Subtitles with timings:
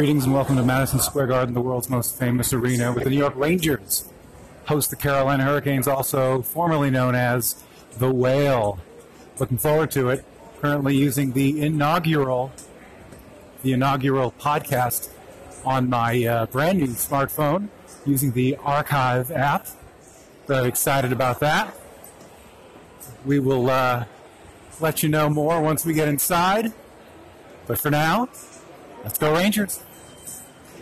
[0.00, 3.18] Greetings and welcome to Madison Square Garden, the world's most famous arena, with the New
[3.18, 4.08] York Rangers
[4.68, 7.64] host the Carolina Hurricanes, also formerly known as
[7.96, 8.78] the Whale.
[9.40, 10.24] Looking forward to it.
[10.60, 12.52] Currently using the inaugural,
[13.64, 15.10] the inaugural podcast
[15.64, 17.66] on my uh, brand new smartphone,
[18.06, 19.66] using the Archive app.
[20.46, 21.74] Very excited about that.
[23.26, 24.04] We will uh,
[24.78, 26.72] let you know more once we get inside.
[27.66, 28.28] But for now,
[29.02, 29.82] let's go Rangers.